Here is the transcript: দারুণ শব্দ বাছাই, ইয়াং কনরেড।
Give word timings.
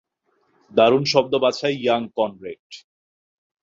দারুণ 0.71 1.03
শব্দ 1.03 1.33
বাছাই, 1.43 1.75
ইয়াং 1.77 2.01
কনরেড। 2.15 2.67